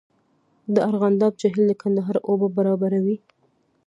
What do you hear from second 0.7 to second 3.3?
د ارغنداب جهیل د کندهار اوبه برابروي